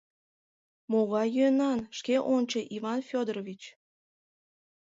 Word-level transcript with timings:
—Могай 0.91 1.27
йӧнан, 1.37 1.79
шке 1.97 2.15
ончо, 2.35 2.59
Иван 2.75 2.99
Фёдорович. 3.09 3.61